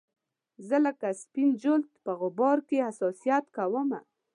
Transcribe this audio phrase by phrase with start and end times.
[0.67, 3.99] زه لکه سپین جلد په غبار کې حساسیت کومه